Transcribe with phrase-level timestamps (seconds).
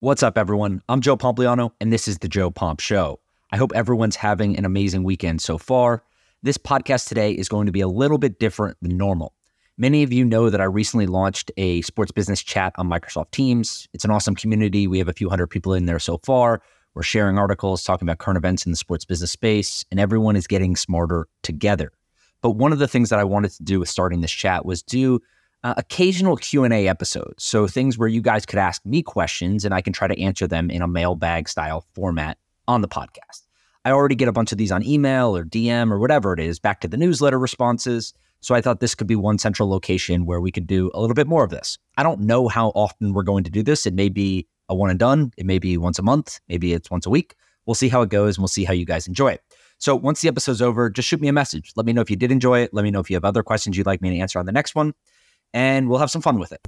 [0.00, 0.82] What's up, everyone?
[0.90, 3.18] I'm Joe Pompliano, and this is The Joe Pomp Show.
[3.50, 6.02] I hope everyone's having an amazing weekend so far.
[6.42, 9.32] This podcast today is going to be a little bit different than normal.
[9.78, 13.88] Many of you know that I recently launched a sports business chat on Microsoft Teams.
[13.94, 14.86] It's an awesome community.
[14.86, 16.60] We have a few hundred people in there so far.
[16.92, 20.46] We're sharing articles, talking about current events in the sports business space, and everyone is
[20.46, 21.90] getting smarter together.
[22.42, 24.82] But one of the things that I wanted to do with starting this chat was
[24.82, 25.20] do
[25.66, 27.42] uh, occasional Q&A episodes.
[27.42, 30.46] So things where you guys could ask me questions and I can try to answer
[30.46, 33.42] them in a mailbag style format on the podcast.
[33.84, 36.60] I already get a bunch of these on email or DM or whatever it is,
[36.60, 38.14] back to the newsletter responses.
[38.38, 41.14] So I thought this could be one central location where we could do a little
[41.14, 41.78] bit more of this.
[41.96, 43.86] I don't know how often we're going to do this.
[43.86, 45.32] It may be a one and done.
[45.36, 46.38] It may be once a month.
[46.48, 47.34] Maybe it's once a week.
[47.66, 49.42] We'll see how it goes and we'll see how you guys enjoy it.
[49.78, 51.72] So once the episode's over, just shoot me a message.
[51.74, 52.72] Let me know if you did enjoy it.
[52.72, 54.52] Let me know if you have other questions you'd like me to answer on the
[54.52, 54.94] next one,
[55.56, 56.60] and we'll have some fun with it.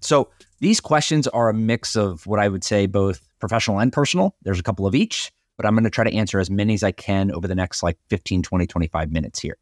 [0.00, 4.34] So these questions are a mix of what I would say both professional and personal.
[4.42, 6.82] There's a couple of each, but I'm going to try to answer as many as
[6.82, 9.56] I can over the next like 15, 20, 25 minutes here.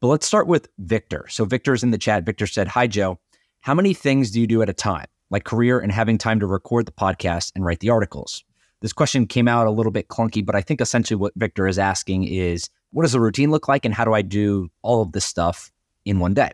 [0.00, 1.26] But let's start with Victor.
[1.28, 2.24] So Victor's in the chat.
[2.24, 3.20] Victor said, Hi, Joe.
[3.60, 6.46] How many things do you do at a time, like career and having time to
[6.46, 8.42] record the podcast and write the articles?
[8.82, 11.78] This question came out a little bit clunky, but I think essentially what Victor is
[11.78, 15.12] asking is what does the routine look like and how do I do all of
[15.12, 15.72] this stuff
[16.04, 16.50] in one day?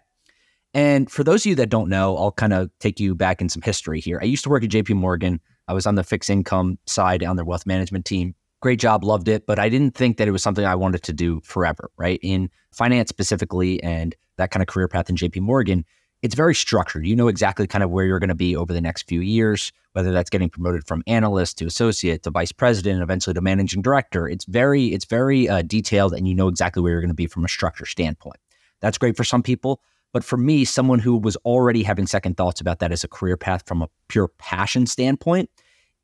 [0.75, 3.49] And for those of you that don't know, I'll kind of take you back in
[3.49, 4.21] some history here.
[4.23, 5.41] I used to work at JP Morgan.
[5.67, 9.29] I was on the fixed income side on their wealth management team great job, loved
[9.29, 12.19] it, but I didn't think that it was something I wanted to do forever, right?
[12.23, 15.85] In finance specifically and that kind of career path in JP Morgan,
[16.23, 17.07] it's very structured.
[17.07, 19.73] You know exactly kind of where you're going to be over the next few years,
[19.93, 24.29] whether that's getting promoted from analyst to associate to vice president, eventually to managing director.
[24.29, 27.27] It's very, it's very uh, detailed, and you know exactly where you're going to be
[27.27, 28.39] from a structure standpoint.
[28.81, 29.81] That's great for some people,
[30.13, 33.37] but for me, someone who was already having second thoughts about that as a career
[33.37, 35.51] path from a pure passion standpoint,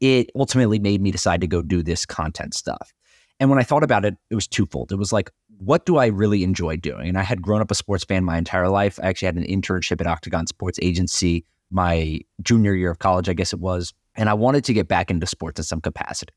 [0.00, 2.92] it ultimately made me decide to go do this content stuff.
[3.40, 4.92] And when I thought about it, it was twofold.
[4.92, 7.08] It was like, what do I really enjoy doing?
[7.08, 8.98] And I had grown up a sports fan my entire life.
[9.02, 13.32] I actually had an internship at Octagon Sports Agency my junior year of college, I
[13.32, 13.92] guess it was.
[14.14, 16.32] And I wanted to get back into sports in some capacity.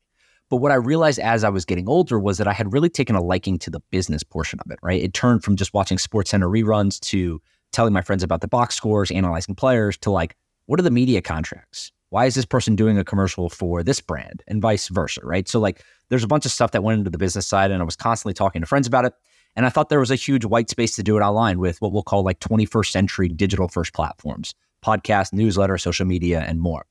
[0.50, 3.14] But what I realized as I was getting older was that I had really taken
[3.14, 5.02] a liking to the business portion of it, right?
[5.02, 7.40] It turned from just watching Sports Center reruns to
[7.70, 10.36] telling my friends about the box scores, analyzing players to like,
[10.66, 11.92] what are the media contracts?
[12.10, 15.48] why is this person doing a commercial for this brand and vice versa, right?
[15.48, 17.84] So like there's a bunch of stuff that went into the business side and I
[17.84, 19.14] was constantly talking to friends about it.
[19.56, 21.92] And I thought there was a huge white space to do it online with what
[21.92, 24.54] we'll call like 21st century digital first platforms,
[24.84, 26.86] podcast, newsletter, social media, and more.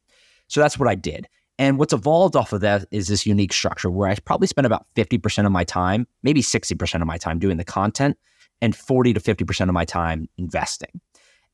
[0.47, 1.27] So that's what I did.
[1.59, 4.85] And what's evolved off of that is this unique structure where I probably spend about
[4.95, 8.17] 50% of my time, maybe 60% of my time doing the content
[8.61, 11.01] and 40 to 50% of my time investing.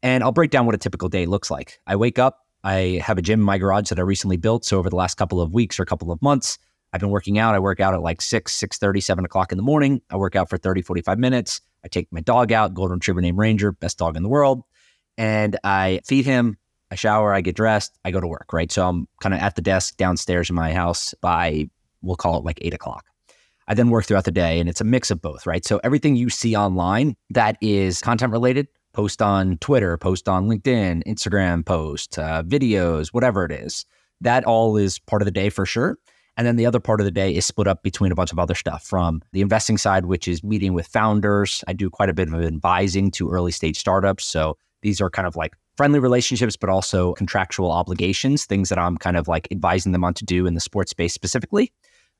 [0.01, 1.79] And I'll break down what a typical day looks like.
[1.87, 4.65] I wake up, I have a gym in my garage that I recently built.
[4.65, 6.57] So over the last couple of weeks or couple of months,
[6.93, 7.55] I've been working out.
[7.55, 10.01] I work out at like 6, 6 30, 7 o'clock in the morning.
[10.11, 11.59] I work out for 30, 45 minutes.
[11.83, 14.63] I take my dog out, golden retriever named Ranger, best dog in the world.
[15.17, 16.57] And I feed him,
[16.91, 18.71] I shower, I get dressed, I go to work, right?
[18.71, 21.67] So I'm kind of at the desk downstairs in my house by,
[22.01, 23.05] we'll call it like eight o'clock.
[23.67, 25.65] I then work throughout the day and it's a mix of both, right?
[25.65, 31.03] So everything you see online that is content related, post on Twitter, post on LinkedIn,
[31.05, 33.85] Instagram post, uh, videos, whatever it is.
[34.21, 35.97] That all is part of the day for sure.
[36.35, 38.39] And then the other part of the day is split up between a bunch of
[38.39, 41.63] other stuff from the investing side, which is meeting with founders.
[41.67, 44.25] I do quite a bit of advising to early stage startups.
[44.25, 48.97] So these are kind of like friendly relationships, but also contractual obligations, things that I'm
[48.97, 51.71] kind of like advising them on to do in the sports space specifically.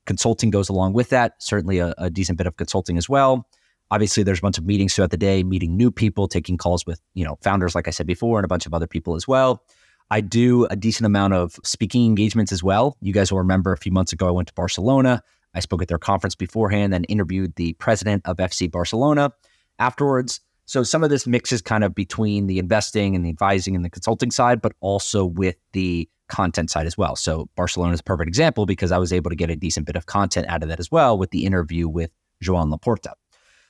[0.05, 3.47] Consulting goes along with that, certainly a, a decent bit of consulting as well.
[3.91, 6.99] Obviously, there's a bunch of meetings throughout the day, meeting new people, taking calls with,
[7.13, 9.63] you know, founders, like I said before, and a bunch of other people as well.
[10.11, 12.97] I do a decent amount of speaking engagements as well.
[13.01, 15.21] You guys will remember a few months ago, I went to Barcelona.
[15.53, 19.31] I spoke at their conference beforehand, then interviewed the president of FC Barcelona
[19.79, 20.39] afterwards.
[20.65, 23.89] So some of this mixes kind of between the investing and the advising and the
[23.89, 27.15] consulting side, but also with the content side as well.
[27.15, 29.95] So Barcelona is a perfect example because I was able to get a decent bit
[29.95, 32.11] of content out of that as well with the interview with
[32.41, 33.13] Joan Laporta.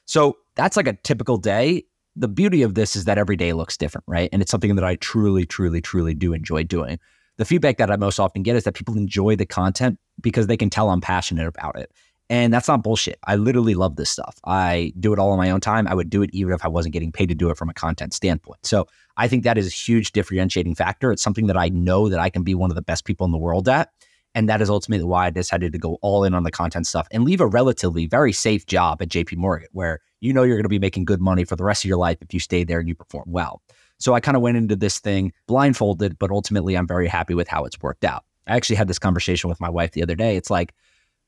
[0.06, 1.84] So that's like a typical day.
[2.16, 4.30] The beauty of this is that every day looks different, right?
[4.32, 7.00] And it's something that I truly, truly, truly do enjoy doing.
[7.38, 10.58] The feedback that I most often get is that people enjoy the content because they
[10.58, 11.92] can tell I'm passionate about it.
[12.30, 13.20] And that's not bullshit.
[13.26, 14.40] I literally love this stuff.
[14.46, 15.88] I do it all on my own time.
[15.88, 17.74] I would do it even if I wasn't getting paid to do it from a
[17.74, 18.66] content standpoint.
[18.66, 18.88] So
[19.18, 21.12] I think that is a huge differentiating factor.
[21.12, 23.32] It's something that I know that I can be one of the best people in
[23.32, 23.90] the world at.
[24.36, 27.08] And that is ultimately why I decided to go all in on the content stuff
[27.12, 30.64] and leave a relatively very safe job at JP Morgan, where you know you're going
[30.64, 32.80] to be making good money for the rest of your life if you stay there
[32.80, 33.62] and you perform well.
[34.00, 37.48] So I kind of went into this thing blindfolded, but ultimately I'm very happy with
[37.48, 38.24] how it's worked out.
[38.48, 40.36] I actually had this conversation with my wife the other day.
[40.36, 40.74] It's like,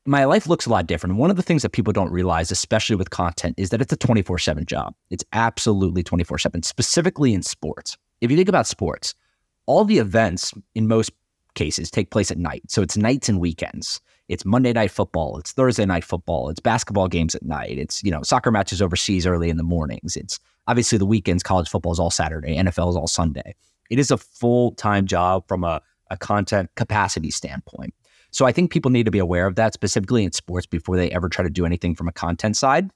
[0.05, 1.15] my life looks a lot different.
[1.15, 3.97] One of the things that people don't realize, especially with content, is that it's a
[3.97, 4.93] 24 7 job.
[5.09, 7.97] It's absolutely 24 7, specifically in sports.
[8.21, 9.15] If you think about sports,
[9.65, 11.11] all the events in most
[11.55, 12.63] cases take place at night.
[12.67, 13.99] So it's nights and weekends.
[14.27, 15.37] It's Monday night football.
[15.37, 16.49] It's Thursday night football.
[16.49, 17.77] It's basketball games at night.
[17.77, 20.15] It's, you know, soccer matches overseas early in the mornings.
[20.15, 23.55] It's obviously the weekends, college football is all Saturday, NFL is all Sunday.
[23.89, 27.93] It is a full time job from a, a content capacity standpoint.
[28.31, 31.09] So I think people need to be aware of that, specifically in sports, before they
[31.11, 32.89] ever try to do anything from a content side.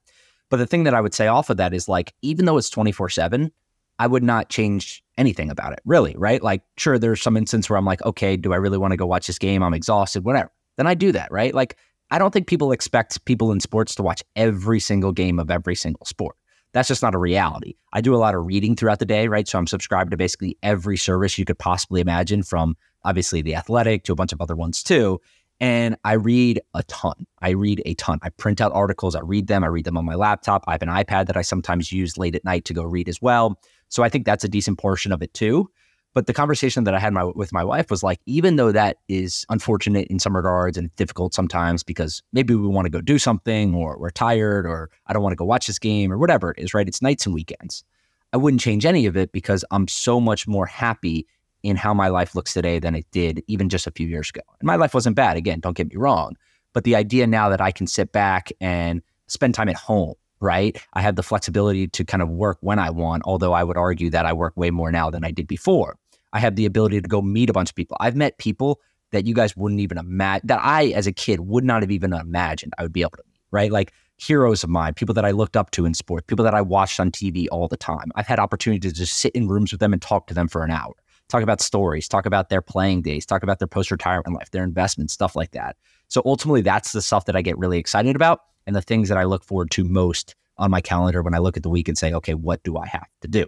[0.49, 2.69] But the thing that I would say off of that is like, even though it's
[2.69, 3.51] 24 7,
[3.99, 6.41] I would not change anything about it, really, right?
[6.41, 9.05] Like, sure, there's some instance where I'm like, okay, do I really want to go
[9.05, 9.61] watch this game?
[9.61, 10.51] I'm exhausted, whatever.
[10.77, 11.53] Then I do that, right?
[11.53, 11.77] Like,
[12.09, 15.75] I don't think people expect people in sports to watch every single game of every
[15.75, 16.37] single sport.
[16.71, 17.75] That's just not a reality.
[17.93, 19.47] I do a lot of reading throughout the day, right?
[19.47, 24.03] So I'm subscribed to basically every service you could possibly imagine from obviously The Athletic
[24.05, 25.19] to a bunch of other ones too.
[25.59, 27.25] And I read a ton.
[27.41, 28.19] I read a ton.
[28.21, 30.63] I print out articles, I read them, I read them on my laptop.
[30.67, 33.21] I have an iPad that I sometimes use late at night to go read as
[33.21, 33.59] well.
[33.89, 35.69] So I think that's a decent portion of it too.
[36.13, 38.97] But the conversation that I had my, with my wife was like, even though that
[39.07, 43.19] is unfortunate in some regards and difficult sometimes because maybe we want to go do
[43.19, 46.51] something or we're tired or I don't want to go watch this game or whatever
[46.51, 46.87] it is, right?
[46.87, 47.83] It's nights and weekends.
[48.33, 51.27] I wouldn't change any of it because I'm so much more happy
[51.61, 54.41] in how my life looks today than it did even just a few years ago.
[54.59, 55.37] And my life wasn't bad.
[55.37, 56.35] Again, don't get me wrong.
[56.73, 60.81] But the idea now that I can sit back and spend time at home, right?
[60.93, 64.09] I have the flexibility to kind of work when I want, although I would argue
[64.11, 65.97] that I work way more now than I did before.
[66.33, 67.97] I have the ability to go meet a bunch of people.
[67.99, 68.79] I've met people
[69.11, 72.13] that you guys wouldn't even imagine, that I, as a kid, would not have even
[72.13, 73.71] imagined I would be able to meet, right?
[73.71, 76.61] Like heroes of mine, people that I looked up to in sports, people that I
[76.61, 78.11] watched on TV all the time.
[78.15, 80.63] I've had opportunity to just sit in rooms with them and talk to them for
[80.63, 80.93] an hour
[81.29, 84.63] talk about stories, talk about their playing days, talk about their post retirement life, their
[84.63, 85.77] investments, stuff like that.
[86.07, 89.17] So ultimately, that's the stuff that I get really excited about and the things that
[89.17, 91.97] I look forward to most on my calendar when I look at the week and
[91.97, 93.47] say, okay, what do I have to do?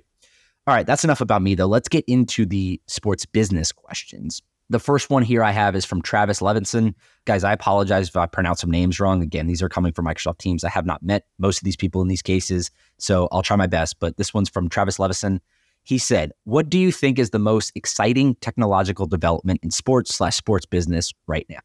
[0.66, 1.68] All right, that's enough about me though.
[1.68, 4.42] Let's get into the sports business questions.
[4.72, 6.96] The first one here I have is from Travis Levinson.
[7.26, 9.22] Guys, I apologize if I pronounce some names wrong.
[9.22, 10.64] Again, these are coming from Microsoft Teams.
[10.64, 13.68] I have not met most of these people in these cases, so I'll try my
[13.68, 14.00] best.
[14.00, 15.40] But this one's from Travis Levinson.
[15.84, 20.36] He said, What do you think is the most exciting technological development in sports slash
[20.36, 21.60] sports business right now?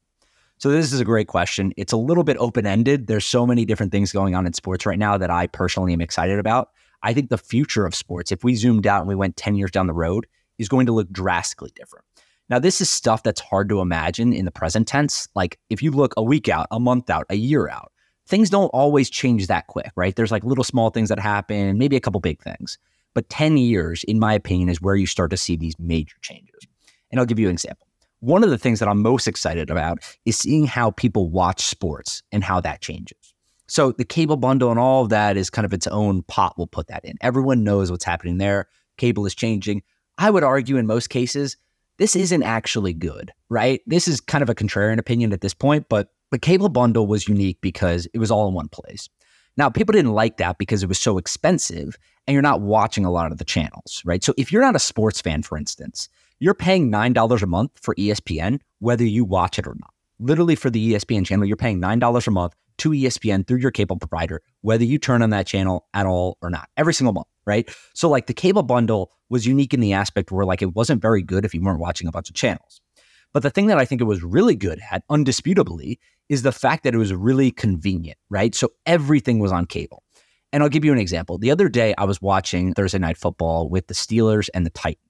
[0.59, 1.73] So this is a great question.
[1.77, 3.07] It's a little bit open-ended.
[3.07, 6.01] There's so many different things going on in sports right now that I personally am
[6.01, 6.71] excited about.
[7.03, 9.71] I think the future of sports, if we zoomed out and we went 10 years
[9.71, 10.27] down the road,
[10.59, 12.07] is going to look drastically different.
[12.49, 15.29] Now, this is stuff that's hard to imagine in the present tense.
[15.35, 17.93] Like if you look a week out, a month out, a year out,
[18.27, 20.17] things don't always change that quick, right?
[20.17, 22.79] There's like little small things that happen, maybe a couple big things.
[23.15, 26.67] But 10 years, in my opinion, is where you start to see these major changes.
[27.11, 27.86] And I'll give you an example.
[28.21, 32.23] One of the things that I'm most excited about is seeing how people watch sports
[32.33, 33.35] and how that changes.
[33.69, 36.55] So the cable bundle and all of that is kind of its own pot.
[36.57, 37.17] We'll put that in.
[37.21, 38.69] Everyone knows what's happening there.
[38.97, 39.83] Cable is changing.
[40.19, 41.57] I would argue in most cases,
[41.99, 43.81] this isn't actually good, right?
[43.87, 47.29] This is kind of a contrarian opinion at this point, but the cable bundle was
[47.29, 49.09] unique because it was all in one place.
[49.57, 51.97] Now, people didn't like that because it was so expensive
[52.27, 54.23] and you're not watching a lot of the channels, right?
[54.23, 57.95] So if you're not a sports fan, for instance, you're paying $9 a month for
[57.95, 59.91] ESPN, whether you watch it or not.
[60.19, 63.97] Literally for the ESPN channel, you're paying $9 a month to ESPN through your cable
[63.97, 67.69] provider, whether you turn on that channel at all or not, every single month, right?
[67.95, 71.23] So like the cable bundle was unique in the aspect where like it wasn't very
[71.23, 72.81] good if you weren't watching a bunch of channels.
[73.33, 76.85] But the thing that I think it was really good at, undisputably, is the fact
[76.85, 78.55] that it was really convenient, right?
[78.55, 80.03] So everything was on cable.
[80.53, 81.39] And I'll give you an example.
[81.39, 85.06] The other day, I was watching Thursday Night Football with the Steelers and the Titans.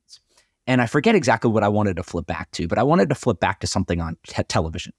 [0.67, 3.15] And I forget exactly what I wanted to flip back to, but I wanted to
[3.15, 4.93] flip back to something on te- television.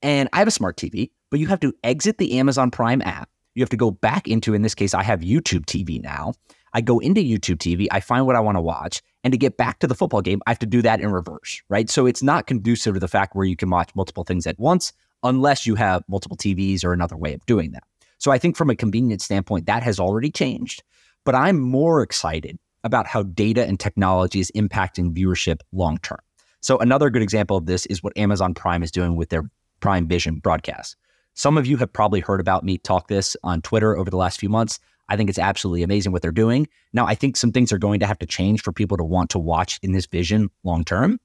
[0.00, 3.28] And I have a smart TV, but you have to exit the Amazon Prime app.
[3.54, 6.34] You have to go back into, in this case, I have YouTube TV now.
[6.72, 9.02] I go into YouTube TV, I find what I want to watch.
[9.24, 11.60] And to get back to the football game, I have to do that in reverse,
[11.68, 11.90] right?
[11.90, 14.92] So it's not conducive to the fact where you can watch multiple things at once
[15.22, 17.84] unless you have multiple TVs or another way of doing that.
[18.18, 20.82] So I think from a convenience standpoint, that has already changed.
[21.24, 26.18] But I'm more excited about how data and technology is impacting viewership long term.
[26.60, 30.06] So another good example of this is what Amazon Prime is doing with their Prime
[30.06, 30.96] Vision broadcast.
[31.34, 34.38] Some of you have probably heard about me talk this on Twitter over the last
[34.38, 34.78] few months.
[35.08, 36.68] I think it's absolutely amazing what they're doing.
[36.92, 39.30] Now, I think some things are going to have to change for people to want
[39.30, 41.18] to watch in this vision long term.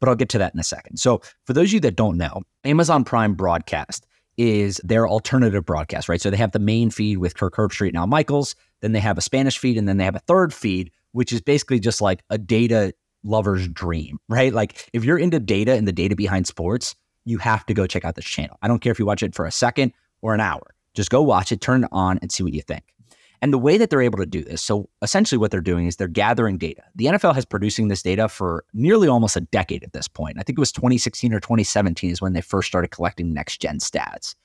[0.00, 0.96] but I'll get to that in a second.
[0.96, 4.04] So, for those of you that don't know, Amazon Prime Broadcast
[4.36, 6.20] is their alternative broadcast, right?
[6.20, 9.16] So they have the main feed with Kirk Herbstreit and Al Michaels, then they have
[9.16, 12.22] a Spanish feed, and then they have a third feed, which is basically just like
[12.30, 12.92] a data
[13.24, 14.52] lover's dream, right?
[14.52, 18.04] Like if you're into data and the data behind sports, you have to go check
[18.04, 18.58] out this channel.
[18.62, 19.92] I don't care if you watch it for a second
[20.22, 20.74] or an hour.
[20.94, 22.84] Just go watch it, turn it on, and see what you think.
[23.40, 25.96] And the way that they're able to do this, so essentially what they're doing is
[25.96, 26.82] they're gathering data.
[26.94, 30.36] The NFL has producing this data for nearly almost a decade at this point.
[30.38, 33.78] I think it was 2016 or 2017 is when they first started collecting next gen
[33.78, 34.36] stats.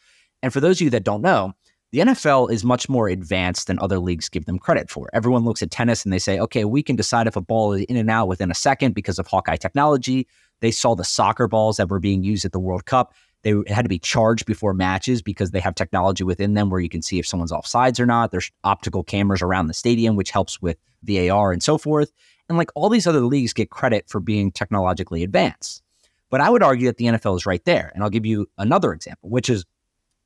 [0.41, 1.53] And for those of you that don't know,
[1.91, 5.09] the NFL is much more advanced than other leagues give them credit for.
[5.13, 7.85] Everyone looks at tennis and they say, okay, we can decide if a ball is
[7.85, 10.27] in and out within a second because of Hawkeye technology.
[10.59, 13.13] They saw the soccer balls that were being used at the World Cup.
[13.43, 16.89] They had to be charged before matches because they have technology within them where you
[16.89, 18.31] can see if someone's offsides or not.
[18.31, 22.11] There's optical cameras around the stadium, which helps with VAR and so forth.
[22.49, 25.83] And like all these other leagues get credit for being technologically advanced.
[26.29, 27.91] But I would argue that the NFL is right there.
[27.93, 29.63] And I'll give you another example, which is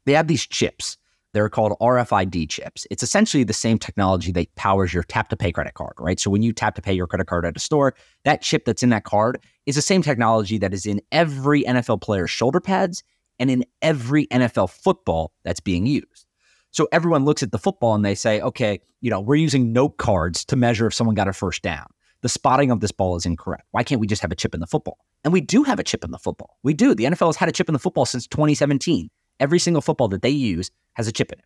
[0.05, 0.97] they have these chips.
[1.33, 2.85] They're called RFID chips.
[2.91, 6.19] It's essentially the same technology that powers your tap to pay credit card, right?
[6.19, 7.93] So when you tap to pay your credit card at a store,
[8.25, 12.01] that chip that's in that card is the same technology that is in every NFL
[12.01, 13.03] player's shoulder pads
[13.39, 16.25] and in every NFL football that's being used.
[16.71, 19.97] So everyone looks at the football and they say, okay, you know, we're using note
[19.97, 21.87] cards to measure if someone got a first down.
[22.21, 23.65] The spotting of this ball is incorrect.
[23.71, 24.99] Why can't we just have a chip in the football?
[25.23, 26.57] And we do have a chip in the football.
[26.63, 26.93] We do.
[26.93, 29.09] The NFL has had a chip in the football since 2017.
[29.41, 31.45] Every single football that they use has a chip in it.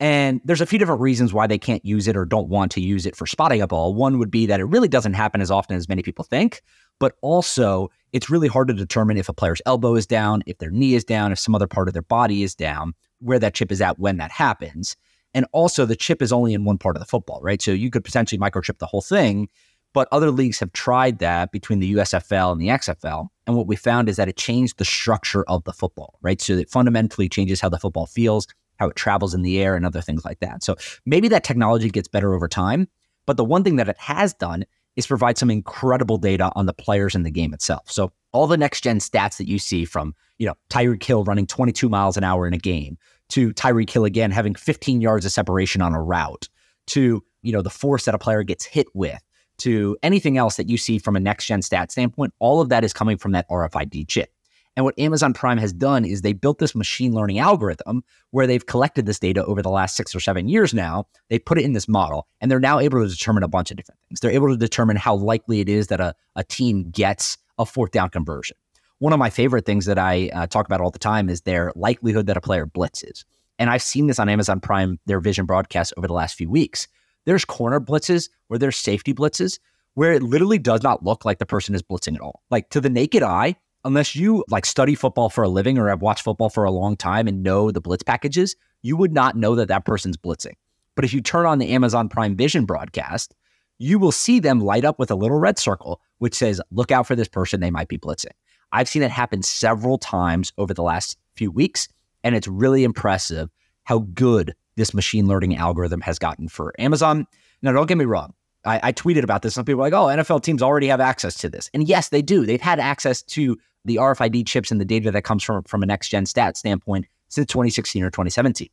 [0.00, 2.80] And there's a few different reasons why they can't use it or don't want to
[2.80, 3.94] use it for spotting a ball.
[3.94, 6.62] One would be that it really doesn't happen as often as many people think,
[6.98, 10.70] but also it's really hard to determine if a player's elbow is down, if their
[10.70, 13.70] knee is down, if some other part of their body is down, where that chip
[13.70, 14.96] is at when that happens.
[15.34, 17.62] And also, the chip is only in one part of the football, right?
[17.62, 19.48] So you could potentially microchip the whole thing.
[19.92, 23.28] But other leagues have tried that between the USFL and the XFL.
[23.46, 26.40] And what we found is that it changed the structure of the football, right?
[26.40, 28.46] So it fundamentally changes how the football feels,
[28.78, 30.62] how it travels in the air, and other things like that.
[30.62, 32.88] So maybe that technology gets better over time.
[33.26, 34.64] But the one thing that it has done
[34.96, 37.90] is provide some incredible data on the players in the game itself.
[37.90, 41.46] So all the next gen stats that you see from, you know, Tyreek Hill running
[41.46, 42.96] 22 miles an hour in a game
[43.30, 46.48] to Tyreek Hill again having 15 yards of separation on a route
[46.88, 49.20] to, you know, the force that a player gets hit with
[49.60, 52.84] to anything else that you see from a next gen stat standpoint, all of that
[52.84, 54.32] is coming from that RFID chip.
[54.76, 58.64] And what Amazon Prime has done is they built this machine learning algorithm where they've
[58.64, 61.06] collected this data over the last six or seven years now.
[61.28, 63.76] They put it in this model and they're now able to determine a bunch of
[63.76, 64.20] different things.
[64.20, 67.90] They're able to determine how likely it is that a, a team gets a fourth
[67.90, 68.56] down conversion.
[68.98, 71.72] One of my favorite things that I uh, talk about all the time is their
[71.74, 73.24] likelihood that a player blitzes.
[73.58, 76.86] And I've seen this on Amazon Prime, their vision broadcast over the last few weeks.
[77.26, 79.58] There's corner blitzes or there's safety blitzes
[79.94, 82.42] where it literally does not look like the person is blitzing at all.
[82.50, 86.02] Like to the naked eye, unless you like study football for a living or have
[86.02, 89.54] watched football for a long time and know the blitz packages, you would not know
[89.54, 90.54] that that person's blitzing.
[90.94, 93.34] But if you turn on the Amazon Prime Vision broadcast,
[93.78, 97.06] you will see them light up with a little red circle which says, look out
[97.06, 98.32] for this person, they might be blitzing.
[98.72, 101.88] I've seen it happen several times over the last few weeks,
[102.22, 103.48] and it's really impressive
[103.84, 107.26] how good this machine learning algorithm has gotten for Amazon.
[107.60, 108.32] Now, don't get me wrong.
[108.64, 109.54] I, I tweeted about this.
[109.54, 111.70] Some people are like, oh, NFL teams already have access to this.
[111.74, 112.46] And yes, they do.
[112.46, 115.86] They've had access to the RFID chips and the data that comes from, from a
[115.86, 118.68] next gen stat standpoint since 2016 or 2017.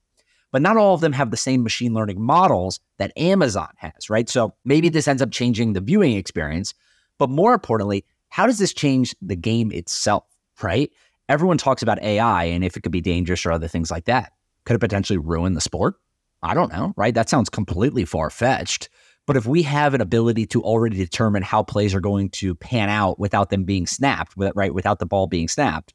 [0.52, 4.30] But not all of them have the same machine learning models that Amazon has, right?
[4.30, 6.74] So maybe this ends up changing the viewing experience.
[7.18, 10.24] But more importantly, how does this change the game itself,
[10.62, 10.90] right?
[11.28, 14.32] Everyone talks about AI and if it could be dangerous or other things like that.
[14.68, 15.96] Could it potentially ruin the sport?
[16.44, 17.14] I don't know, right?
[17.14, 18.90] That sounds completely far fetched.
[19.26, 22.90] But if we have an ability to already determine how plays are going to pan
[22.90, 25.94] out without them being snapped, right, without the ball being snapped,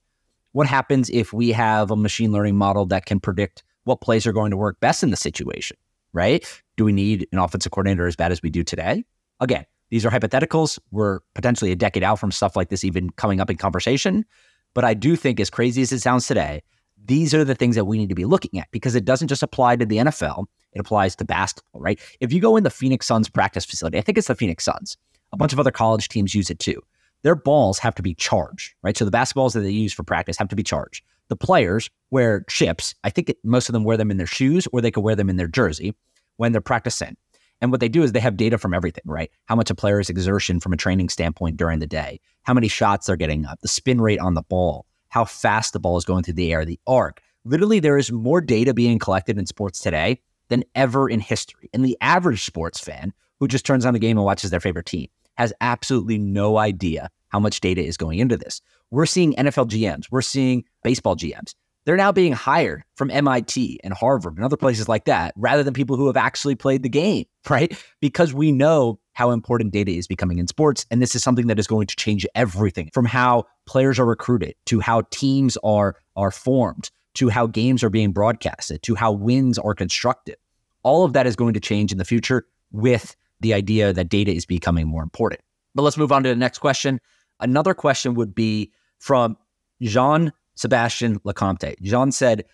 [0.52, 4.32] what happens if we have a machine learning model that can predict what plays are
[4.32, 5.76] going to work best in the situation,
[6.14, 6.42] right?
[6.78, 9.04] Do we need an offensive coordinator as bad as we do today?
[9.40, 10.78] Again, these are hypotheticals.
[10.90, 14.24] We're potentially a decade out from stuff like this even coming up in conversation.
[14.72, 16.62] But I do think, as crazy as it sounds today,
[17.04, 19.42] these are the things that we need to be looking at because it doesn't just
[19.42, 22.00] apply to the NFL, it applies to basketball, right?
[22.20, 24.96] If you go in the Phoenix Suns practice facility, I think it's the Phoenix Suns,
[25.32, 26.80] a bunch of other college teams use it too.
[27.22, 28.96] Their balls have to be charged, right?
[28.96, 31.04] So the basketballs that they use for practice have to be charged.
[31.28, 32.94] The players wear chips.
[33.04, 35.30] I think most of them wear them in their shoes or they could wear them
[35.30, 35.94] in their jersey
[36.36, 37.16] when they're practicing.
[37.60, 39.30] And what they do is they have data from everything, right?
[39.46, 43.06] How much a player's exertion from a training standpoint during the day, how many shots
[43.06, 46.22] they're getting up, the spin rate on the ball, how fast the ball is going
[46.22, 47.20] through the air, the arc.
[47.44, 51.68] Literally, there is more data being collected in sports today than ever in history.
[51.74, 54.86] And the average sports fan who just turns on the game and watches their favorite
[54.86, 58.62] team has absolutely no idea how much data is going into this.
[58.90, 61.54] We're seeing NFL GMs, we're seeing baseball GMs.
[61.84, 65.74] They're now being hired from MIT and Harvard and other places like that rather than
[65.74, 67.76] people who have actually played the game, right?
[68.00, 70.86] Because we know how important data is becoming in sports.
[70.90, 74.54] And this is something that is going to change everything from how players are recruited
[74.66, 79.58] to how teams are, are formed to how games are being broadcasted to how wins
[79.58, 80.36] are constructed.
[80.82, 84.32] All of that is going to change in the future with the idea that data
[84.32, 85.40] is becoming more important.
[85.74, 87.00] But let's move on to the next question.
[87.40, 89.36] Another question would be from
[89.82, 91.80] Jean Sebastian Lecomte.
[91.82, 92.44] Jean said,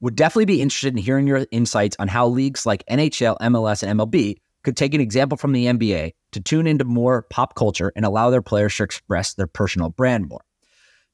[0.00, 3.98] would definitely be interested in hearing your insights on how leagues like NHL, MLS, and
[3.98, 4.36] MLB
[4.68, 8.28] could take an example from the NBA to tune into more pop culture and allow
[8.28, 10.42] their players to express their personal brand more.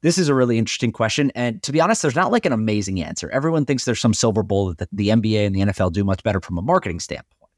[0.02, 1.30] This is a really interesting question.
[1.36, 3.30] And to be honest, there's not like an amazing answer.
[3.30, 6.40] Everyone thinks there's some silver bullet that the NBA and the NFL do much better
[6.40, 7.52] from a marketing standpoint.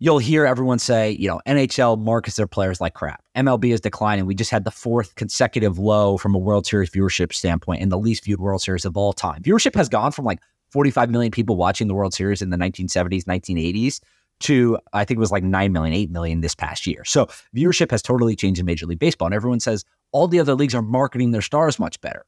[0.00, 3.22] You'll hear everyone say, you know, NHL markets their players like crap.
[3.36, 4.26] MLB is declining.
[4.26, 7.98] We just had the fourth consecutive low from a World Series viewership standpoint and the
[7.98, 9.42] least viewed World Series of all time.
[9.42, 10.40] Viewership has gone from like
[10.72, 14.00] 45 million people watching the World Series in the 1970s, 1980s
[14.40, 17.04] to I think it was like 9 million, 8 million this past year.
[17.04, 19.26] So viewership has totally changed in Major League Baseball.
[19.26, 22.24] And everyone says all the other leagues are marketing their stars much better.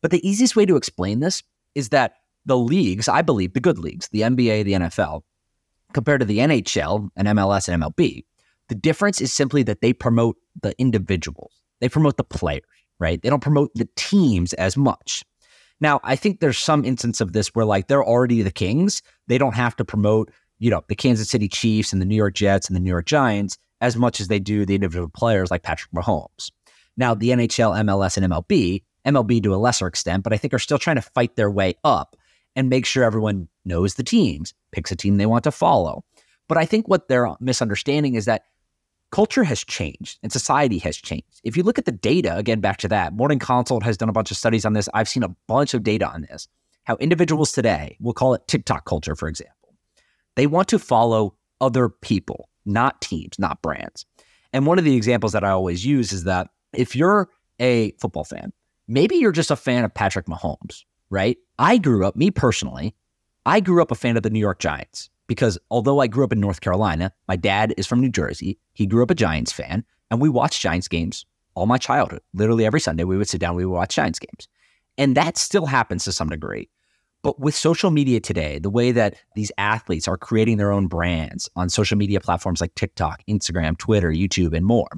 [0.00, 1.42] But the easiest way to explain this
[1.74, 2.14] is that
[2.46, 5.22] the leagues, I believe, the good leagues, the NBA, the NFL,
[5.92, 8.24] compared to the NHL and MLS and MLB,
[8.68, 11.52] the difference is simply that they promote the individuals.
[11.80, 12.62] They promote the players,
[12.98, 13.20] right?
[13.20, 15.24] They don't promote the teams as much.
[15.80, 19.02] Now, I think there's some instance of this where like they're already the Kings.
[19.28, 22.34] They don't have to promote you know, the Kansas City Chiefs and the New York
[22.34, 25.62] Jets and the New York Giants as much as they do the individual players like
[25.62, 26.50] Patrick Mahomes.
[26.96, 30.58] Now, the NHL, MLS, and MLB, MLB to a lesser extent, but I think are
[30.58, 32.16] still trying to fight their way up
[32.56, 36.04] and make sure everyone knows the teams, picks a team they want to follow.
[36.48, 38.42] But I think what they're misunderstanding is that
[39.12, 41.40] culture has changed and society has changed.
[41.44, 44.12] If you look at the data, again, back to that, Morning Consult has done a
[44.12, 44.88] bunch of studies on this.
[44.92, 46.48] I've seen a bunch of data on this.
[46.84, 49.57] How individuals today, we'll call it TikTok culture, for example
[50.38, 54.06] they want to follow other people, not teams, not brands.
[54.52, 57.28] And one of the examples that I always use is that if you're
[57.58, 58.52] a football fan,
[58.86, 61.36] maybe you're just a fan of Patrick Mahomes, right?
[61.58, 62.94] I grew up, me personally,
[63.46, 66.32] I grew up a fan of the New York Giants because although I grew up
[66.32, 68.60] in North Carolina, my dad is from New Jersey.
[68.74, 72.20] He grew up a Giants fan, and we watched Giants games all my childhood.
[72.32, 74.46] Literally every Sunday, we would sit down, we would watch Giants games.
[74.96, 76.70] And that still happens to some degree.
[77.22, 81.48] But with social media today, the way that these athletes are creating their own brands
[81.56, 84.88] on social media platforms like TikTok, Instagram, Twitter, YouTube, and more,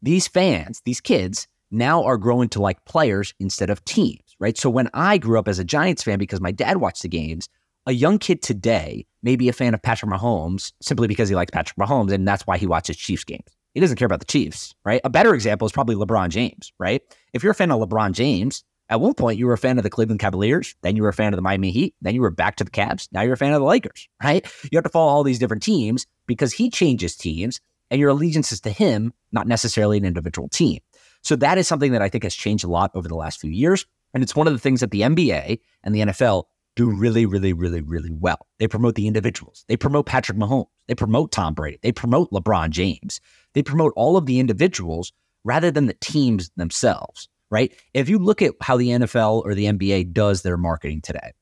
[0.00, 4.56] these fans, these kids, now are growing to like players instead of teams, right?
[4.58, 7.48] So when I grew up as a Giants fan because my dad watched the games,
[7.86, 11.50] a young kid today may be a fan of Patrick Mahomes simply because he likes
[11.50, 13.56] Patrick Mahomes and that's why he watches Chiefs games.
[13.74, 15.00] He doesn't care about the Chiefs, right?
[15.02, 17.00] A better example is probably LeBron James, right?
[17.32, 19.84] If you're a fan of LeBron James, at one point, you were a fan of
[19.84, 22.30] the Cleveland Cavaliers, then you were a fan of the Miami Heat, then you were
[22.30, 24.46] back to the Cavs, now you're a fan of the Lakers, right?
[24.70, 27.58] You have to follow all these different teams because he changes teams
[27.90, 30.80] and your allegiance is to him, not necessarily an individual team.
[31.22, 33.50] So that is something that I think has changed a lot over the last few
[33.50, 33.86] years.
[34.12, 36.44] And it's one of the things that the NBA and the NFL
[36.76, 38.46] do really, really, really, really well.
[38.58, 39.64] They promote the individuals.
[39.68, 40.66] They promote Patrick Mahomes.
[40.86, 41.78] They promote Tom Brady.
[41.80, 43.22] They promote LeBron James.
[43.54, 47.72] They promote all of the individuals rather than the teams themselves right?
[47.92, 51.32] If you look at how the NFL or the NBA does their marketing today,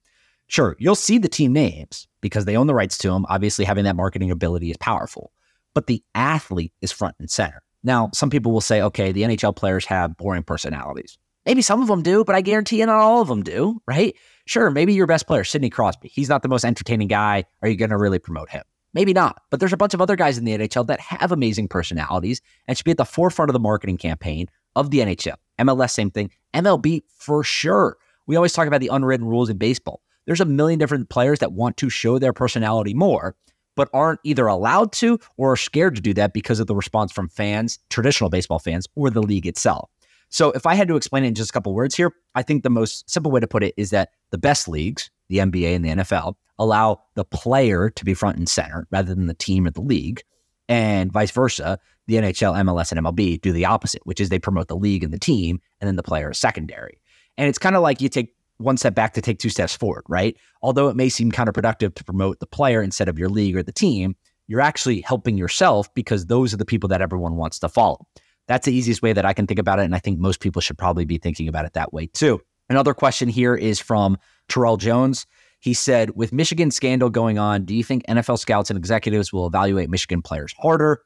[0.49, 3.25] sure, you'll see the team names because they own the rights to them.
[3.29, 5.33] Obviously, having that marketing ability is powerful,
[5.73, 7.63] but the athlete is front and center.
[7.85, 11.17] Now, some people will say, okay, the NHL players have boring personalities.
[11.47, 14.15] Maybe some of them do, but I guarantee you not all of them do, right?
[14.47, 17.45] Sure, maybe your best player, Sidney Crosby, he's not the most entertaining guy.
[17.63, 18.63] Are you going to really promote him?
[18.93, 19.41] Maybe not.
[19.51, 22.77] But there's a bunch of other guys in the NHL that have amazing personalities and
[22.77, 25.37] should be at the forefront of the marketing campaign of the NHL.
[25.59, 26.31] MLS, same thing.
[26.55, 27.97] MLB, for sure.
[28.27, 30.01] We always talk about the unwritten rules in baseball.
[30.27, 33.35] There's a million different players that want to show their personality more,
[33.75, 37.13] but aren't either allowed to or are scared to do that because of the response
[37.13, 39.91] from fans, traditional baseball fans, or the league itself.
[40.29, 42.63] So, if I had to explain it in just a couple words here, I think
[42.63, 45.85] the most simple way to put it is that the best leagues, the NBA and
[45.85, 49.71] the NFL, allow the player to be front and center rather than the team or
[49.71, 50.23] the league,
[50.71, 54.69] and vice versa the NHL, MLS, and MLB do the opposite, which is they promote
[54.69, 57.01] the league and the team, and then the player is secondary.
[57.37, 60.05] And it's kind of like you take one step back to take two steps forward,
[60.09, 60.37] right?
[60.63, 63.73] Although it may seem counterproductive to promote the player instead of your league or the
[63.73, 68.07] team, you're actually helping yourself because those are the people that everyone wants to follow.
[68.49, 69.85] That's the easiest way that I can think about it.
[69.85, 72.41] And I think most people should probably be thinking about it that way too.
[72.69, 75.27] Another question here is from Terrell Jones.
[75.61, 79.47] He said, with Michigan scandal going on, do you think NFL scouts and executives will
[79.47, 81.03] evaluate Michigan players harder?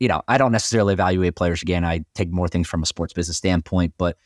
[0.00, 1.84] you know, I don't necessarily evaluate players again.
[1.84, 4.16] I take more things from a sports business standpoint, but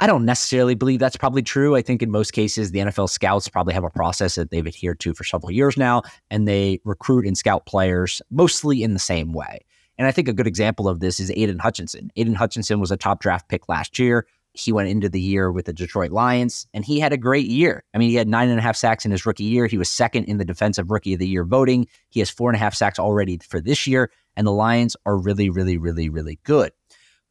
[0.00, 1.76] I don't necessarily believe that's probably true.
[1.76, 5.00] I think in most cases, the NFL scouts probably have a process that they've adhered
[5.00, 9.32] to for several years now, and they recruit and scout players mostly in the same
[9.32, 9.64] way.
[9.98, 12.10] And I think a good example of this is Aidan Hutchinson.
[12.16, 14.26] Aidan Hutchinson was a top draft pick last year.
[14.54, 17.82] He went into the year with the Detroit Lions and he had a great year.
[17.92, 19.66] I mean, he had nine and a half sacks in his rookie year.
[19.66, 21.86] He was second in the defensive rookie of the year voting.
[22.08, 24.10] He has four and a half sacks already for this year.
[24.36, 26.72] And the Lions are really, really, really, really good.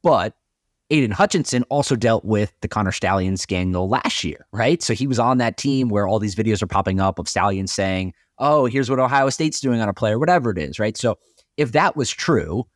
[0.04, 0.36] But
[0.90, 4.82] Aidan Hutchinson also dealt with the Connor Stalions scandal last year, right?
[4.84, 7.72] So he was on that team where all these videos are popping up of Stalions
[7.72, 10.98] saying, oh, here's what Ohio State's doing on a player, whatever it is, right?
[10.98, 11.18] So
[11.58, 12.68] if that was true,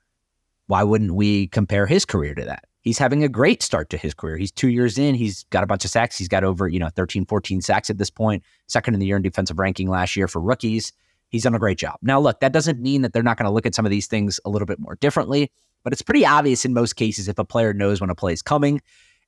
[0.68, 2.66] why wouldn't we compare his career to that?
[2.88, 4.38] He's having a great start to his career.
[4.38, 5.14] He's two years in.
[5.14, 6.18] He's got a bunch of sacks.
[6.18, 9.18] He's got over, you know, 13, 14 sacks at this point, second in the year
[9.18, 10.94] in defensive ranking last year for rookies.
[11.28, 11.98] He's done a great job.
[12.02, 14.08] Now, look, that doesn't mean that they're not going to look at some of these
[14.08, 15.52] things a little bit more differently,
[15.84, 18.42] but it's pretty obvious in most cases if a player knows when a play is
[18.42, 18.82] coming.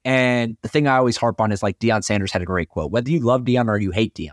[0.05, 2.91] And the thing I always harp on is like Deion Sanders had a great quote
[2.91, 4.31] whether you love Deion or you hate Deion,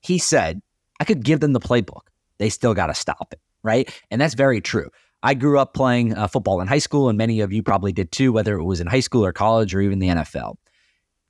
[0.00, 0.62] he said,
[0.98, 2.06] I could give them the playbook.
[2.38, 3.40] They still got to stop it.
[3.62, 3.92] Right.
[4.10, 4.88] And that's very true.
[5.24, 8.12] I grew up playing uh, football in high school, and many of you probably did
[8.12, 10.56] too, whether it was in high school or college or even the NFL.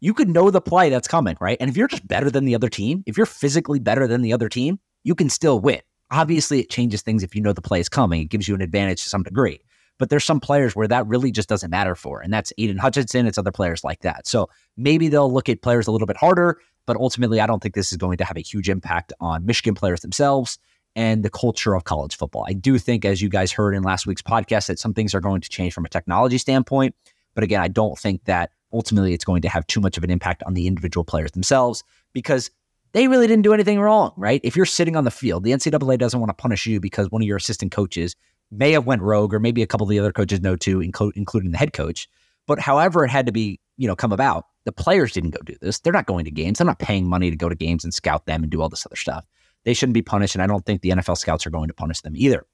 [0.01, 1.57] You could know the play that's coming, right?
[1.61, 4.33] And if you're just better than the other team, if you're physically better than the
[4.33, 5.81] other team, you can still win.
[6.11, 8.21] Obviously, it changes things if you know the play is coming.
[8.21, 9.61] It gives you an advantage to some degree.
[10.01, 12.21] But there's some players where that really just doesn't matter for.
[12.21, 13.29] And that's Aidan Hutchinson.
[13.29, 14.27] It's other players like that.
[14.27, 16.59] So maybe they'll look at players a little bit harder.
[16.85, 19.77] But ultimately, I don't think this is going to have a huge impact on Michigan
[19.77, 20.59] players themselves
[20.97, 22.45] and the culture of college football.
[22.49, 25.21] I do think, as you guys heard in last week's podcast, that some things are
[25.21, 26.95] going to change from a technology standpoint.
[27.35, 30.11] But again, I don't think that ultimately it's going to have too much of an
[30.11, 32.51] impact on the individual players themselves because
[32.93, 34.41] they really didn't do anything wrong, right?
[34.45, 37.23] If you're sitting on the field, the NCAA doesn't want to punish you because one
[37.23, 38.15] of your assistant coaches
[38.53, 41.51] may have went rogue, or maybe a couple of the other coaches know too, including
[41.51, 42.09] the head coach.
[42.47, 45.57] But however it had to be, you know, come about, the players didn't go do
[45.61, 45.81] this.
[45.81, 46.59] They're not going to games.
[46.59, 48.87] They're not paying money to go to games and scout them and do all this
[48.87, 49.27] other stuff.
[49.65, 50.35] They shouldn't be punished.
[50.35, 52.47] And I don't think the NFL scouts are going to punish them either.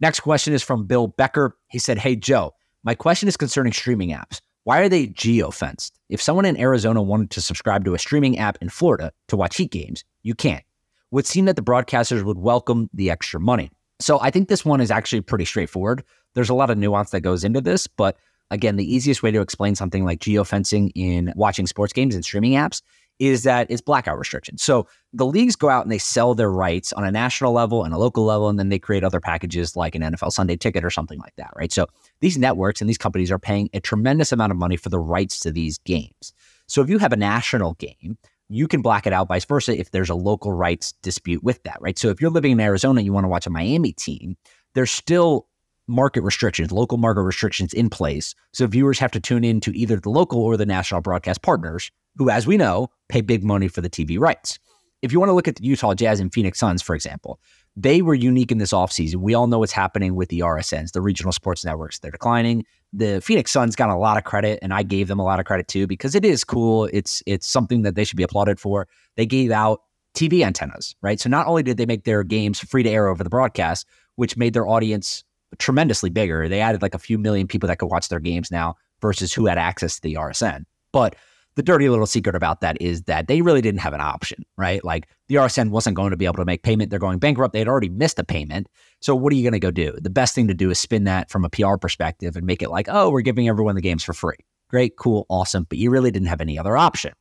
[0.00, 1.56] Next question is from Bill Becker.
[1.68, 4.40] He said, Hey, Joe, my question is concerning streaming apps.
[4.64, 5.98] Why are they geo fenced?
[6.08, 9.56] If someone in Arizona wanted to subscribe to a streaming app in Florida to watch
[9.56, 10.64] Heat games, you can't.
[11.10, 13.70] Would seem that the broadcasters would welcome the extra money.
[14.00, 16.02] So I think this one is actually pretty straightforward.
[16.34, 18.16] There's a lot of nuance that goes into this, but
[18.50, 22.52] again, the easiest way to explain something like geofencing in watching sports games and streaming
[22.52, 22.82] apps
[23.18, 24.62] is that it's blackout restrictions.
[24.62, 27.94] So the leagues go out and they sell their rights on a national level and
[27.94, 30.90] a local level, and then they create other packages like an NFL Sunday ticket or
[30.90, 31.72] something like that, right?
[31.72, 31.86] So
[32.20, 35.38] these networks and these companies are paying a tremendous amount of money for the rights
[35.40, 36.32] to these games.
[36.66, 39.90] So if you have a national game, you can black it out vice versa if
[39.90, 41.98] there's a local rights dispute with that, right?
[41.98, 44.36] So if you're living in Arizona and you want to watch a Miami team,
[44.74, 45.46] there's still
[45.86, 48.34] market restrictions, local market restrictions in place.
[48.52, 51.90] So viewers have to tune in to either the local or the national broadcast partners
[52.16, 54.58] who, as we know, pay big money for the TV rights.
[55.02, 57.38] If you want to look at the Utah Jazz and Phoenix Suns, for example,
[57.76, 59.16] they were unique in this offseason.
[59.16, 61.98] We all know what's happening with the RSNs, the regional sports networks.
[61.98, 62.64] They're declining.
[62.92, 65.46] The Phoenix Suns got a lot of credit, and I gave them a lot of
[65.46, 66.88] credit too because it is cool.
[66.92, 68.88] It's it's something that they should be applauded for.
[69.16, 69.82] They gave out
[70.14, 71.20] TV antennas, right?
[71.20, 74.36] So not only did they make their games free to air over the broadcast, which
[74.36, 75.24] made their audience
[75.58, 76.48] tremendously bigger.
[76.48, 79.46] They added like a few million people that could watch their games now versus who
[79.46, 80.64] had access to the RSN.
[80.92, 81.16] But
[81.56, 84.84] the dirty little secret about that is that they really didn't have an option, right?
[84.84, 86.90] Like the RSN wasn't going to be able to make payment.
[86.90, 87.52] They're going bankrupt.
[87.52, 88.68] They had already missed a payment.
[89.00, 89.96] So what are you going to go do?
[90.00, 92.70] The best thing to do is spin that from a PR perspective and make it
[92.70, 94.36] like, oh, we're giving everyone the games for free.
[94.68, 95.66] Great, cool, awesome.
[95.68, 97.12] But you really didn't have any other option.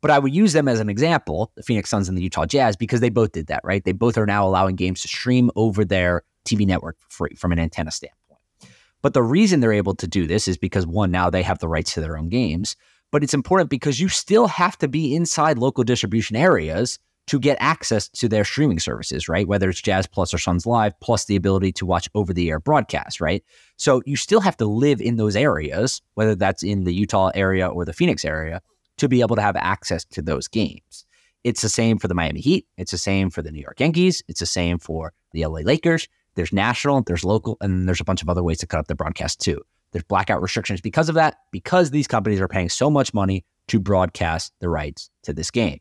[0.00, 2.76] But I would use them as an example, the Phoenix Suns and the Utah Jazz,
[2.76, 3.84] because they both did that, right?
[3.84, 7.52] They both are now allowing games to stream over their TV network for free from
[7.52, 8.40] an antenna standpoint.
[9.02, 11.68] But the reason they're able to do this is because one, now they have the
[11.68, 12.76] rights to their own games
[13.14, 16.98] but it's important because you still have to be inside local distribution areas
[17.28, 19.46] to get access to their streaming services, right?
[19.46, 22.58] Whether it's Jazz Plus or Suns Live, plus the ability to watch over the air
[22.58, 23.44] broadcast, right?
[23.76, 27.68] So you still have to live in those areas, whether that's in the Utah area
[27.68, 28.60] or the Phoenix area,
[28.98, 31.06] to be able to have access to those games.
[31.44, 32.66] It's the same for the Miami Heat.
[32.78, 34.24] It's the same for the New York Yankees.
[34.26, 36.08] It's the same for the LA Lakers.
[36.34, 38.96] There's national, there's local, and there's a bunch of other ways to cut up the
[38.96, 39.62] broadcast too.
[39.94, 43.78] There's blackout restrictions because of that, because these companies are paying so much money to
[43.78, 45.78] broadcast the rights to this game.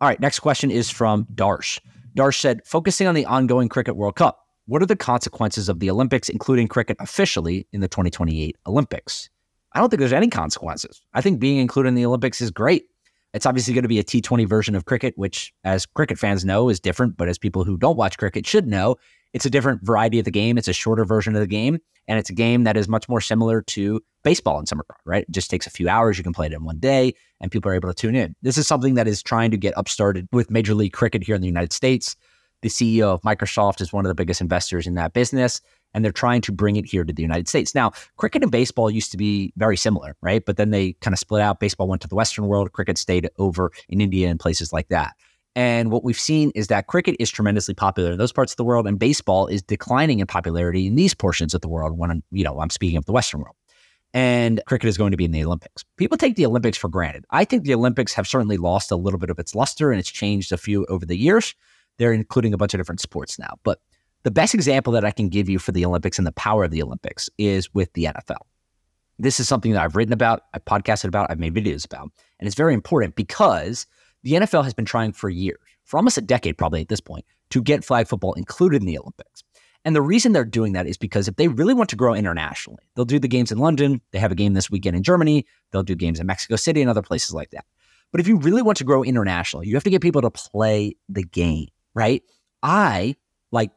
[0.00, 1.78] All right, next question is from Darsh.
[2.18, 5.88] Darsh said, focusing on the ongoing Cricket World Cup, what are the consequences of the
[5.88, 9.30] Olympics, including cricket officially in the 2028 Olympics?
[9.72, 11.00] I don't think there's any consequences.
[11.14, 12.86] I think being included in the Olympics is great.
[13.34, 16.68] It's obviously going to be a T20 version of cricket, which, as cricket fans know,
[16.68, 17.16] is different.
[17.16, 18.96] But as people who don't watch cricket should know,
[19.32, 20.58] it's a different variety of the game.
[20.58, 21.78] It's a shorter version of the game.
[22.06, 25.22] And it's a game that is much more similar to baseball in some regard, right?
[25.22, 26.18] It just takes a few hours.
[26.18, 28.34] You can play it in one day and people are able to tune in.
[28.42, 31.40] This is something that is trying to get upstarted with Major League Cricket here in
[31.40, 32.16] the United States.
[32.62, 35.60] The CEO of Microsoft is one of the biggest investors in that business,
[35.92, 37.74] and they're trying to bring it here to the United States.
[37.74, 40.42] Now, cricket and baseball used to be very similar, right?
[40.44, 41.60] But then they kind of split out.
[41.60, 45.14] Baseball went to the Western world, cricket stayed over in India and places like that.
[45.56, 48.64] And what we've seen is that cricket is tremendously popular in those parts of the
[48.64, 51.96] world, and baseball is declining in popularity in these portions of the world.
[51.96, 53.54] When I'm, you know, I'm speaking of the Western world
[54.14, 55.84] and cricket is going to be in the Olympics.
[55.96, 57.24] People take the Olympics for granted.
[57.30, 60.10] I think the Olympics have certainly lost a little bit of its luster and it's
[60.10, 61.54] changed a few over the years.
[61.98, 63.58] They're including a bunch of different sports now.
[63.64, 63.80] But
[64.22, 66.70] the best example that I can give you for the Olympics and the power of
[66.70, 68.38] the Olympics is with the NFL.
[69.18, 72.10] This is something that I've written about, I've podcasted about, I've made videos about.
[72.38, 73.86] And it's very important because
[74.24, 77.24] the NFL has been trying for years, for almost a decade probably at this point,
[77.50, 79.44] to get flag football included in the Olympics.
[79.84, 82.82] And the reason they're doing that is because if they really want to grow internationally,
[82.96, 84.00] they'll do the games in London.
[84.12, 85.46] They have a game this weekend in Germany.
[85.70, 87.66] They'll do games in Mexico City and other places like that.
[88.10, 90.96] But if you really want to grow internationally, you have to get people to play
[91.08, 92.22] the game, right?
[92.62, 93.16] I
[93.52, 93.72] like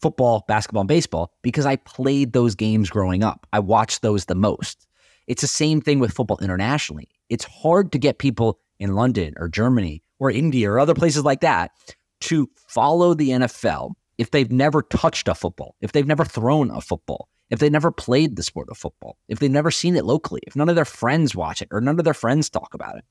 [0.00, 3.46] football, basketball, and baseball because I played those games growing up.
[3.52, 4.86] I watched those the most.
[5.26, 7.08] It's the same thing with football internationally.
[7.28, 11.42] It's hard to get people in London or Germany or India or other places like
[11.42, 11.70] that
[12.22, 16.80] to follow the NFL if they've never touched a football, if they've never thrown a
[16.80, 20.40] football, if they never played the sport of football, if they've never seen it locally,
[20.46, 23.04] if none of their friends watch it or none of their friends talk about it.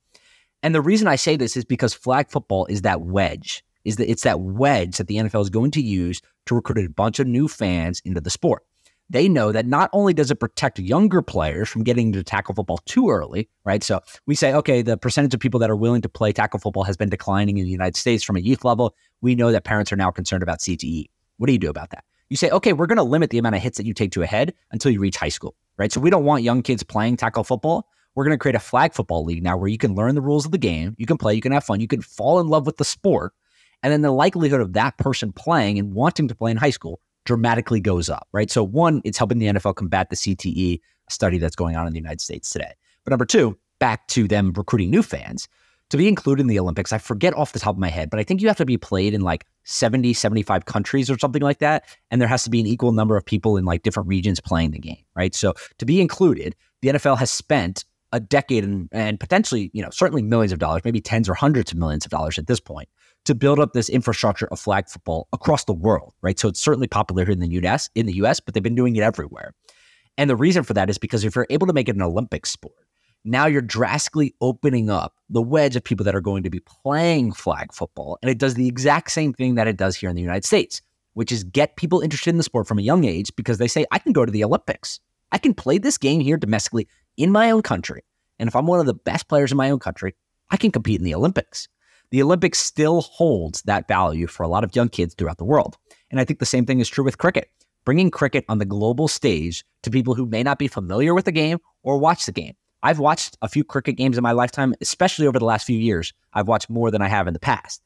[0.62, 4.10] And the reason I say this is because flag football is that wedge, is that
[4.10, 7.28] it's that wedge that the NFL is going to use to recruit a bunch of
[7.28, 8.64] new fans into the sport
[9.10, 12.80] they know that not only does it protect younger players from getting to tackle football
[12.86, 13.84] too early, right?
[13.84, 16.84] So we say, okay, the percentage of people that are willing to play tackle football
[16.84, 18.96] has been declining in the United States from a youth level.
[19.22, 21.06] We know that parents are now concerned about CTE.
[21.38, 22.04] What do you do about that?
[22.30, 24.22] You say, okay, we're going to limit the amount of hits that you take to
[24.22, 25.92] a head until you reach high school, right?
[25.92, 27.88] So we don't want young kids playing tackle football.
[28.14, 30.46] We're going to create a flag football league now where you can learn the rules
[30.46, 32.68] of the game, you can play, you can have fun, you can fall in love
[32.68, 33.34] with the sport.
[33.82, 37.00] And then the likelihood of that person playing and wanting to play in high school
[37.30, 38.50] dramatically goes up, right?
[38.50, 42.00] So, one, it's helping the NFL combat the CTE study that's going on in the
[42.00, 42.74] United States today.
[43.04, 45.48] But number two, back to them recruiting new fans.
[45.92, 48.20] To be included in the Olympics, I forget off the top of my head, but
[48.20, 51.60] I think you have to be played in like 70, 75 countries or something like
[51.60, 51.86] that.
[52.10, 54.72] And there has to be an equal number of people in like different regions playing
[54.72, 55.36] the game, right?
[55.36, 59.92] So to be included, the NFL has spent a decade and, and potentially, you know,
[59.92, 62.90] certainly millions of dollars, maybe tens or hundreds of millions of dollars at this point
[63.26, 66.40] to build up this infrastructure of flag football across the world, right?
[66.40, 68.96] So it's certainly popular here in the US, in the US, but they've been doing
[68.96, 69.54] it everywhere.
[70.18, 72.46] And the reason for that is because if you're able to make it an Olympic
[72.46, 72.74] sport,
[73.26, 77.34] now you're drastically opening up the wedge of people that are going to be playing
[77.34, 78.18] flag football.
[78.22, 80.82] And it does the exact same thing that it does here in the United States,
[81.14, 83.86] which is get people interested in the sport from a young age because they say,
[83.92, 85.00] I can go to the Olympics.
[85.32, 88.04] I can play this game here domestically in my own country.
[88.40, 90.16] And if I'm one of the best players in my own country,
[90.50, 91.68] I can compete in the Olympics
[92.12, 95.78] the Olympics still holds that value for a lot of young kids throughout the world.
[96.12, 97.50] And I think the same thing is true with cricket.
[97.86, 101.32] Bringing cricket on the global stage to people who may not be familiar with the
[101.32, 102.56] game or watch the game.
[102.82, 106.14] I've watched a few cricket games in my lifetime, especially over the last few years.
[106.34, 107.82] I've watched more than I have in the past.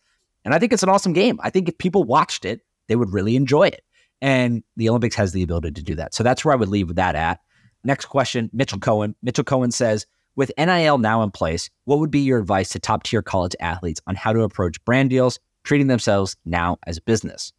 [0.45, 1.39] And I think it's an awesome game.
[1.41, 3.83] I think if people watched it, they would really enjoy it.
[4.21, 6.13] And the Olympics has the ability to do that.
[6.13, 7.39] So that's where I would leave that at.
[7.83, 9.15] Next question Mitchell Cohen.
[9.21, 13.03] Mitchell Cohen says, with NIL now in place, what would be your advice to top
[13.03, 17.53] tier college athletes on how to approach brand deals, treating themselves now as business?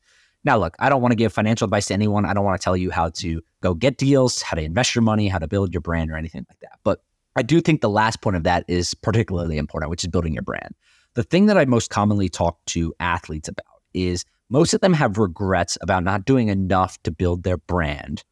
[0.44, 2.26] Now, look, I don't want to give financial advice to anyone.
[2.26, 5.02] I don't want to tell you how to go get deals, how to invest your
[5.02, 6.78] money, how to build your brand, or anything like that.
[6.84, 7.02] But
[7.34, 10.42] I do think the last point of that is particularly important, which is building your
[10.42, 10.74] brand.
[11.14, 15.16] The thing that I most commonly talk to athletes about is most of them have
[15.16, 18.22] regrets about not doing enough to build their brand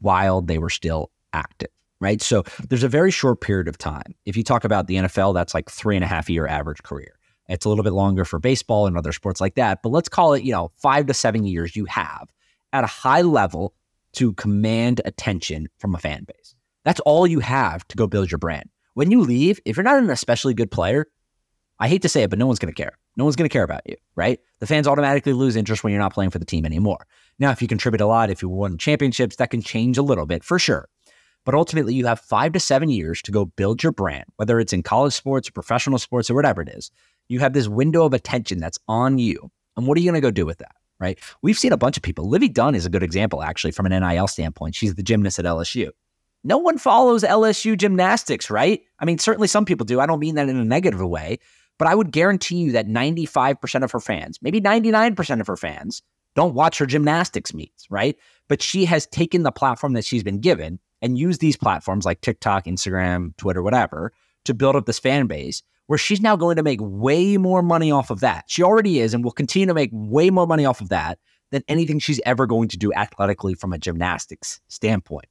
[0.00, 1.68] while they were still active
[2.00, 2.20] right?
[2.20, 4.14] So there's a very short period of time.
[4.24, 7.18] If you talk about the NFL, that's like three and a half year average career.
[7.48, 10.34] It's a little bit longer for baseball and other sports like that, but let's call
[10.34, 12.28] it, you know, five to seven years you have
[12.72, 13.74] at a high level
[14.14, 16.54] to command attention from a fan base.
[16.84, 18.68] That's all you have to go build your brand.
[18.94, 21.06] When you leave, if you're not an especially good player,
[21.78, 22.96] I hate to say it, but no one's going to care.
[23.16, 24.40] No one's going to care about you, right?
[24.60, 27.06] The fans automatically lose interest when you're not playing for the team anymore.
[27.38, 30.26] Now, if you contribute a lot, if you won championships, that can change a little
[30.26, 30.88] bit for sure.
[31.46, 34.72] But ultimately, you have five to seven years to go build your brand, whether it's
[34.72, 36.90] in college sports or professional sports or whatever it is.
[37.28, 39.50] You have this window of attention that's on you.
[39.76, 40.74] And what are you going to go do with that?
[40.98, 41.18] Right.
[41.42, 42.28] We've seen a bunch of people.
[42.28, 44.74] Livvy Dunne is a good example, actually, from an NIL standpoint.
[44.74, 45.90] She's the gymnast at LSU.
[46.42, 48.80] No one follows LSU gymnastics, right?
[48.98, 50.00] I mean, certainly some people do.
[50.00, 51.38] I don't mean that in a negative way,
[51.78, 56.02] but I would guarantee you that 95% of her fans, maybe 99% of her fans,
[56.36, 58.16] Don't watch her gymnastics meets, right?
[58.46, 62.20] But she has taken the platform that she's been given and use these platforms like
[62.20, 64.12] TikTok, Instagram, Twitter, whatever,
[64.44, 67.90] to build up this fan base where she's now going to make way more money
[67.90, 68.44] off of that.
[68.48, 71.18] She already is and will continue to make way more money off of that
[71.50, 75.26] than anything she's ever going to do athletically from a gymnastics standpoint.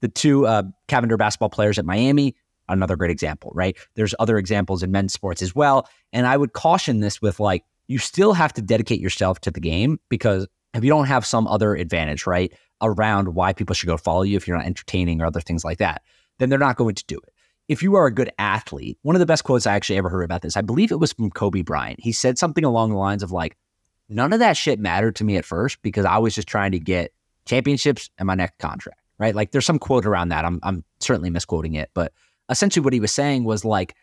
[0.00, 2.36] The two uh, Cavinder basketball players at Miami,
[2.68, 3.76] another great example, right?
[3.94, 5.88] There's other examples in men's sports as well.
[6.12, 9.60] And I would caution this with like, you still have to dedicate yourself to the
[9.60, 10.46] game because
[10.76, 14.36] if you don't have some other advantage, right, around why people should go follow you
[14.36, 16.02] if you're not entertaining or other things like that,
[16.38, 17.32] then they're not going to do it.
[17.68, 20.22] If you are a good athlete, one of the best quotes I actually ever heard
[20.22, 21.98] about this, I believe it was from Kobe Bryant.
[22.00, 23.56] He said something along the lines of like,
[24.08, 26.78] none of that shit mattered to me at first because I was just trying to
[26.78, 27.12] get
[27.44, 29.34] championships and my next contract, right?
[29.34, 30.44] Like there's some quote around that.
[30.44, 32.12] I'm, I'm certainly misquoting it, but
[32.48, 33.96] essentially what he was saying was like,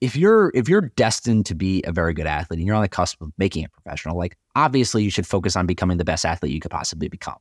[0.00, 2.88] if you're if you're destined to be a very good athlete and you're on the
[2.88, 6.52] cusp of making it professional, like obviously you should focus on becoming the best athlete
[6.52, 7.38] you could possibly become.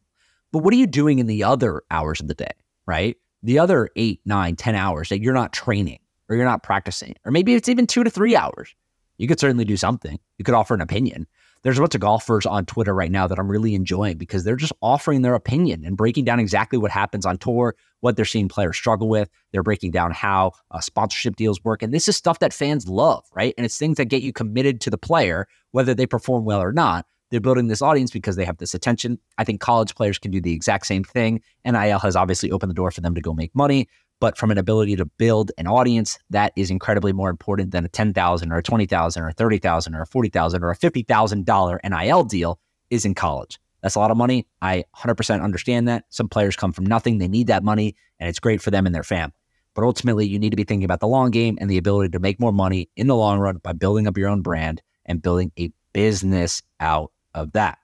[0.51, 2.51] But what are you doing in the other hours of the day,
[2.85, 3.17] right?
[3.43, 7.31] The other eight, nine, ten hours that you're not training or you're not practicing, or
[7.31, 8.73] maybe it's even two to three hours.
[9.17, 10.19] You could certainly do something.
[10.37, 11.27] You could offer an opinion
[11.65, 14.55] there's a bunch of golfers on Twitter right now that I'm really enjoying because they're
[14.55, 18.47] just offering their opinion and breaking down exactly what happens on tour, what they're seeing
[18.47, 19.31] players struggle with.
[19.51, 21.81] They're breaking down how uh, sponsorship deals work.
[21.81, 23.55] And this is stuff that fans love, right?
[23.57, 26.71] And it's things that get you committed to the player, whether they perform well or
[26.71, 27.07] not.
[27.31, 29.17] They're building this audience because they have this attention.
[29.39, 31.41] I think college players can do the exact same thing.
[31.65, 33.89] NIL has obviously opened the door for them to go make money.
[34.19, 37.89] But from an ability to build an audience, that is incredibly more important than a
[37.89, 40.69] ten thousand or a twenty thousand or a thirty thousand or a forty thousand or
[40.69, 43.59] a fifty thousand dollar NIL deal is in college.
[43.81, 44.47] That's a lot of money.
[44.63, 46.05] I 100% understand that.
[46.09, 48.95] Some players come from nothing; they need that money, and it's great for them and
[48.95, 49.35] their family.
[49.75, 52.19] But ultimately, you need to be thinking about the long game and the ability to
[52.19, 55.51] make more money in the long run by building up your own brand and building
[55.59, 57.77] a business out of that.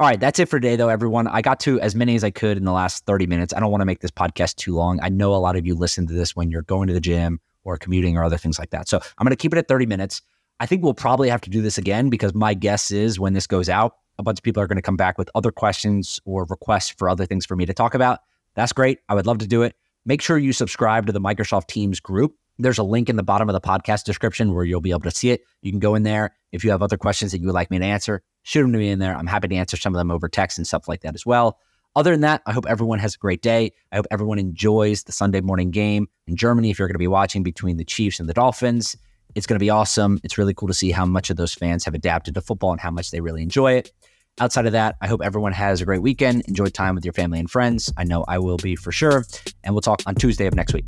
[0.00, 1.26] All right, that's it for today, though, everyone.
[1.26, 3.52] I got to as many as I could in the last 30 minutes.
[3.52, 5.00] I don't want to make this podcast too long.
[5.02, 7.40] I know a lot of you listen to this when you're going to the gym
[7.64, 8.88] or commuting or other things like that.
[8.88, 10.22] So I'm going to keep it at 30 minutes.
[10.60, 13.48] I think we'll probably have to do this again because my guess is when this
[13.48, 16.44] goes out, a bunch of people are going to come back with other questions or
[16.44, 18.20] requests for other things for me to talk about.
[18.54, 19.00] That's great.
[19.08, 19.74] I would love to do it.
[20.04, 22.36] Make sure you subscribe to the Microsoft Teams group.
[22.58, 25.10] There's a link in the bottom of the podcast description where you'll be able to
[25.10, 25.42] see it.
[25.62, 26.34] You can go in there.
[26.50, 28.78] If you have other questions that you would like me to answer, shoot them to
[28.78, 29.16] me in there.
[29.16, 31.58] I'm happy to answer some of them over text and stuff like that as well.
[31.94, 33.72] Other than that, I hope everyone has a great day.
[33.92, 37.08] I hope everyone enjoys the Sunday morning game in Germany if you're going to be
[37.08, 38.96] watching between the Chiefs and the Dolphins.
[39.34, 40.20] It's going to be awesome.
[40.24, 42.80] It's really cool to see how much of those fans have adapted to football and
[42.80, 43.92] how much they really enjoy it.
[44.40, 46.42] Outside of that, I hope everyone has a great weekend.
[46.46, 47.92] Enjoy time with your family and friends.
[47.96, 49.24] I know I will be for sure.
[49.64, 50.86] And we'll talk on Tuesday of next week.